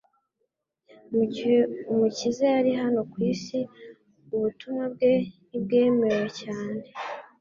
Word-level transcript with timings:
Mu 1.13 1.23
gihe 1.33 1.57
Umukiza 1.91 2.45
yari 2.55 2.71
hano 2.81 2.99
ku 3.11 3.17
isi, 3.31 3.59
ubutumwa 4.35 4.83
bwe 4.93 5.13
ntibwemewe 5.47 6.27
cyane 6.41 6.81